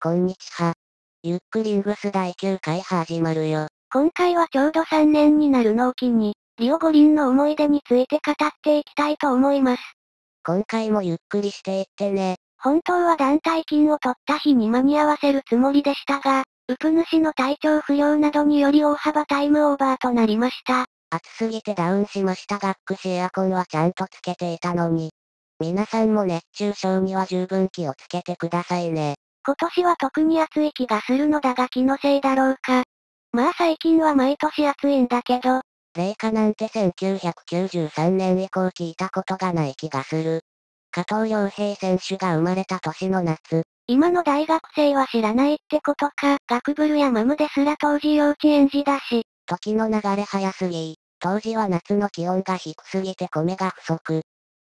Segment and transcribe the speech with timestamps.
[0.00, 0.74] こんにちは。
[1.24, 3.66] ゆっくりングス第9回始まるよ。
[3.92, 9.82] 今回はちょうど3年になるのを機に、リオ五輪の思い出について語っていきたいと思います。
[10.44, 12.36] 今回もゆっくりしていってね。
[12.58, 20.86] 本当は団体金を取った日に間に合わせるつもりでしたが、ウプ主の体調不良などにより大幅タイムオーバーとなりました。
[21.10, 25.10] 暑すぎてダウンしましたがックスエアコンはちゃんとつけていたのに。
[25.58, 29.16] 皆さんも熱中症には十分気をつけてくださいね。
[29.48, 32.84] 今年は特に暑い気がするのだが気のせいだろうか。
[33.32, 35.62] まあ最近は毎年暑いんだけど。
[35.96, 40.42] 冷夏なんて1993年以降聞いたことがない気がする。
[40.90, 43.62] 加藤洋平選手が生まれた年の夏。
[43.86, 46.36] 今の大学生は知らないってことか。
[46.46, 49.22] 学ブルやマムですら当時幼稚園児だし。
[49.46, 50.96] 時の流れ早すぎ。
[51.20, 54.20] 当時は夏の気温が低すぎて米が不足。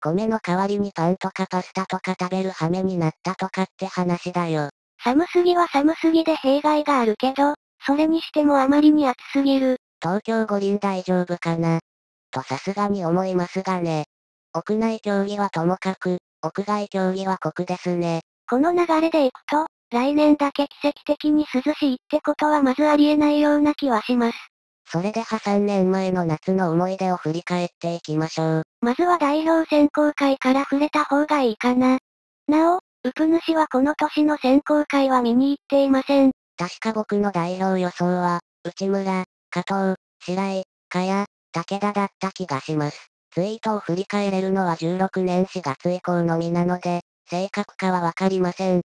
[0.05, 4.69] 米の代わりにパンとかパスタとか食べる羽目になったとかって話だよ。
[5.03, 9.77] 寒すぎは寒すぎで弊害があるけど、それにしてもあまりに暑すぎる。
[9.99, 11.79] 東京五輪大丈夫かな？
[12.29, 14.05] とさすがに思いますがね。
[14.53, 18.21] 屋内競技はともかく、屋外競技は酷ですね。
[18.47, 24.37] この流れでいくと、来年だけ奇跡的に涼しいってことはまずありえないような気はします。
[24.87, 28.63] それでは3年前の夏の思い出を振り返っていきましょう。
[28.81, 31.97] まずは代表選考会から触れた方がいいかな。
[32.47, 36.31] なお、ウプ主はこの年の選考会は見に行っていません。
[36.57, 43.09] 確か僕の代表予想は、内村、加藤、白井、茅、武田だった気がします。
[43.31, 48.81] ツイートを振り返れるのは16年4月以降のみなので、正確かはわかりません。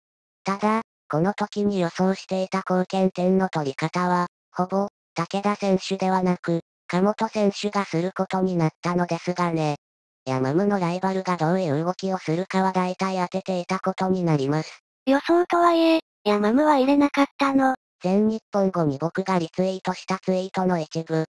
[0.44, 9.76] ただ、この時に予想していた貢献点の取り方は、ほぼ、武田選手ではなく、加本選手がすることになったのですがね。
[10.26, 14.80] ヤマムのライバルがどういう動きをするかは大体当てていたことになります。
[15.06, 17.76] 予想とはいえ、ヤマムは入れなかったの。
[18.02, 21.24] 全日本後に僕がリツイートしたツイートの一部。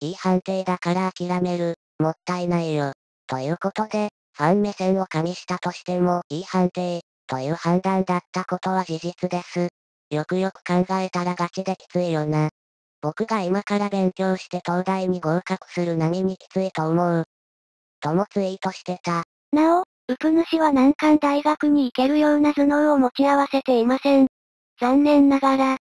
[0.00, 2.92] いい判定だから諦める、もったいないよ。
[3.26, 9.68] ということで、ファン目線を加味したとしても、いい判定、という判断だったことは事実です。
[10.10, 12.50] よくよく考えたらガチできついよな。
[13.02, 17.24] 僕が今から勉強して東大に合格する波にきついと思う。
[18.00, 19.24] ともツイートしてた。
[19.52, 24.28] なお、ウプ主は難関大学に行けるような頭脳を持ち合わせていません。
[24.80, 25.78] 残念ながら。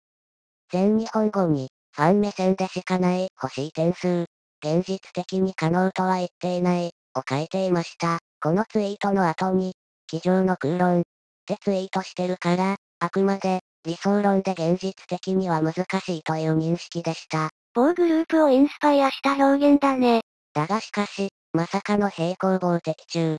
[0.71, 4.25] 全日本語に、ファン目線でしかない、欲しい点数。
[4.61, 8.19] 現実的に可能とは言っていない、を書いていました。
[8.41, 9.73] このツイートの後に、
[10.07, 11.03] 机上の空論、っ
[11.45, 17.49] てツイートしてるから、あくまで、理想論で現実的には難しいという認識でした。
[17.73, 20.21] 某グループをインスパイアした表現だね。
[20.53, 23.37] だがしかし、まさかの平行棒的中。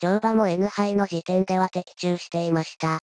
[0.00, 2.98] 乗馬も N 杯の時点では的中していました。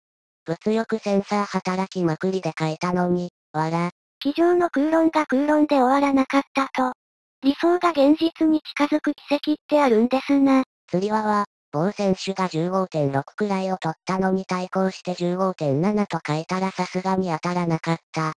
[0.47, 3.91] 物欲センサー働きまくりで書いたのに、わら。
[4.21, 6.93] 机上の空論が空論で終わらなかったと。
[7.43, 10.65] 理想が現実に近づく奇跡ってあるんですな。
[10.89, 18.33] 釣り輪は、某選手が15.6くらいを取ったのに対抗して15.7と書いたらさすがに当たらなかった。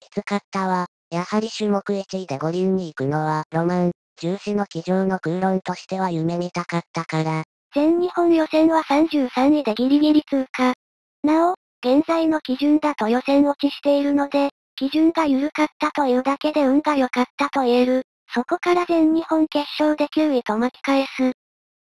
[0.00, 0.86] きつかったわ。
[1.10, 7.44] やはり種目1位で五輪に行くのはロマン、重視の机上の空論としては夢見たかったから。
[7.74, 10.74] 全日本予選は33位でギリギリ通過。
[11.22, 18.02] なお、現在の基準だと予選落ちしているので、基準が緩かったというだけで運が良かったと言える。
[18.32, 21.32] そこから全日本決勝で9位と巻き返す。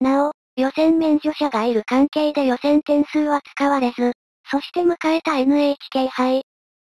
[0.00, 4.12] なお、予選免除者がいる関係で予選点数は使われず、
[4.48, 6.42] そして迎えた NHK 杯。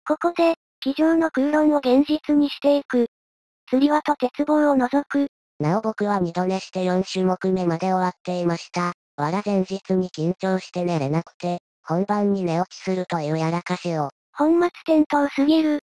[0.06, 3.06] ここで、机上の空論を現実にしていく。
[3.68, 5.26] 釣り輪と鉄棒を除く。
[5.58, 8.92] なお僕は二度寝して4種目目まで終わっていました。
[9.16, 14.10] わら前日に緊張して寝れなくて、本番に寝落ちするというやらかしを。
[14.32, 15.80] 本末転倒すぎる。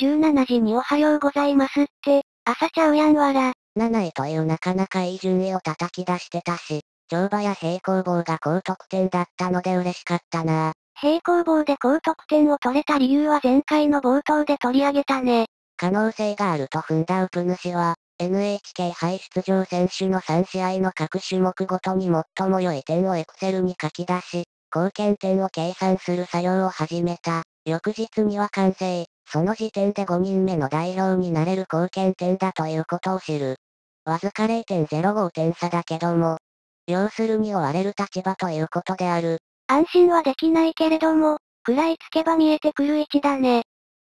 [0.00, 3.52] 17時におはようございますって、朝ちゃうやんわら。
[3.78, 6.82] 7位というなかなかいい順位を叩き出してたし、
[7.12, 15.44] 乗馬や平行棒が高得点だったので嬉しかったな平行棒で高得点を取れた理由は前回の冒頭で取り上げたね。
[15.76, 24.44] 可能性があると踏んだウプ主は、NHK 杯出場選手の3試合の各種目ごとに最も良い点をエクセルに書き出し、
[24.74, 27.42] 貢献点を計算する作業を始めた。
[27.66, 29.04] 翌日には完成。
[29.26, 33.56] その時点で5人目の代表になれる貢献点だということを知る。
[34.04, 36.38] わずか0.05点差だけども、
[36.86, 39.38] 要するに追われる立場ということである。
[39.68, 43.62] 安心はできないけれども、食らいつけば見えてくる位置だね。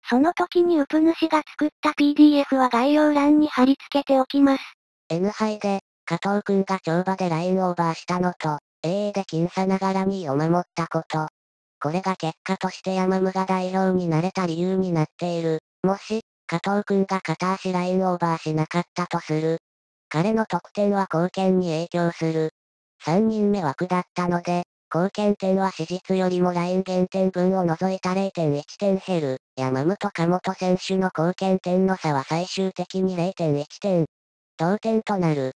[0.09, 4.63] その時にウプ主が作った PDF は概要欄に貼り付けておきます。
[5.09, 11.27] N 杯で、加藤くんが跳馬でラインオーバーしたのと、AA で僅差ながらにを守ったこと。
[11.79, 15.59] これが結果として山ムが代表になれた理由になっている。
[15.83, 19.59] もし、加藤くんが片足ラインオーバーしなかったとする。
[20.09, 22.51] 彼の得点は貢献に影響する。
[23.05, 24.63] 3人目はだったので、
[24.93, 29.37] 貢献点は史実よりもライン減点分を除いた0.1点減る。
[29.57, 34.05] 山本加本選手の貢献点の差は最終的に0.1点。
[34.57, 35.51] 同点となる。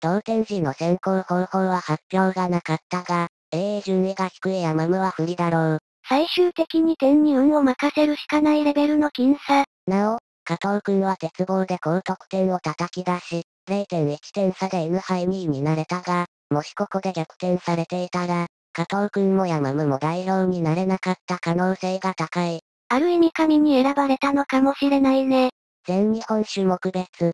[0.00, 5.78] 同点時の選考方法は発表がなかったが、AA 順位が低い山ムは不利だろう。
[6.08, 9.64] 最終的に点に運を任せるしかないレベルの僅差。
[9.86, 22.60] なお、加藤くんは鉄棒で高得点を叩き出し、0.1点差で N 杯2位になれたが、もしここで逆転されていたら、加藤くんも山ムも代表になれなかった可能性が高い。
[22.88, 25.50] ある意味神に選ばれたのかもしれないね。
[25.86, 27.32] 全日本種目別。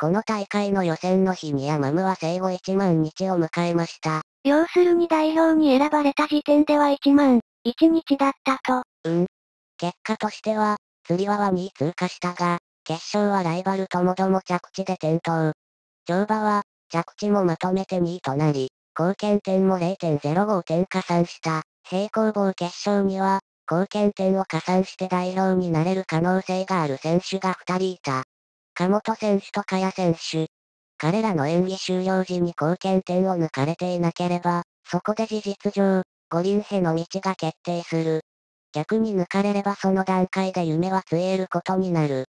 [0.00, 4.22] この大会の予選の日に山ムは生後1万日を迎えました。
[4.44, 8.82] 要するに代表に選ばれた時点では1万、1日だったと。
[9.04, 9.26] うん。
[9.76, 15.52] 結果としては、釣り輪は2位通過したが、決勝はライバルともども着地で転倒。
[16.06, 16.62] 乗馬は、
[16.94, 21.62] 着地もまとめて2位となり、貢献点も0.05点加算した。
[21.82, 28.22] 平行棒決勝には、貢献点を加算して代表になれる可能性がある選手が2人いた。
[28.74, 30.46] 鴨本選手と茅選手。
[30.96, 38.20] 彼らの演技終了時に貢献点を抜かれていなければ、そこで事実上、五輪への道が決定する。
[38.72, 42.26] 逆に抜かれればその段階で夢はついえることになる。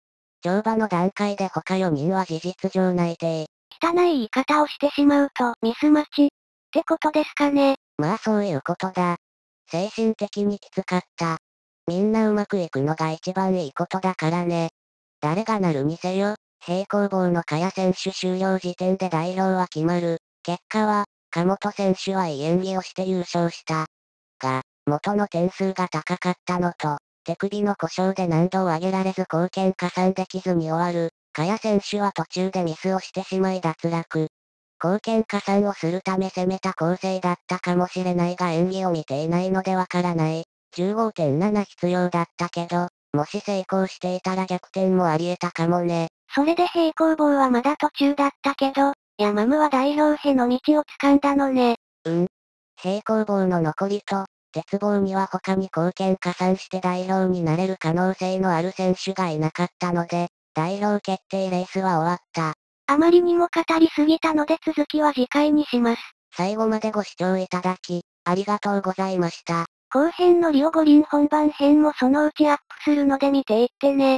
[0.43, 3.47] 乗馬の段階で他4人は事実上内定。
[3.83, 6.27] 汚い言い方をしてしまうとミスマチ。
[6.27, 6.29] っ
[6.71, 7.77] てことですかね。
[7.97, 9.17] まあそういうことだ。
[9.71, 11.39] 精神的にきつかった。
[11.87, 14.71] みんなうまくいくのが一番いいことだからね。
[15.21, 20.19] 誰がなるにせよ、平行棒の茅選手終了時点で代表は決まる。
[20.43, 23.87] 結果は、鴨本選手はいい演技をして優勝した。
[24.39, 31.11] が、元の点数が高かったのと、手首の故障で難度を上げられず貢献加算できずに終わる。
[31.45, 34.29] 茅選手は途中でミスをしてしまい脱落。
[34.83, 40.45] 貢献加算をするため攻めた構成だったかもしれないが演技を見ていないのでわからない。
[40.77, 46.09] 15.7必要だったけど、もし成功していたら逆転もあり得たかもね。
[46.35, 51.77] それで平行棒はまだ途中だったけど、ヤマムは代表への道を掴んだのね。
[52.05, 52.27] うん。
[52.81, 62.55] 平行棒の残りと、鉄棒には他に貢献加算して代表になれる可能性のある選手がいなかったので、代表決定レースは終わった。
[62.87, 66.03] あまりにも語りすぎたので続きは次回にします。
[66.35, 69.67] 最後までご視聴いただき、ありがとうございました。
[69.91, 74.18] 後編のリオ五輪本番編もそのうちアップするので見ていってね。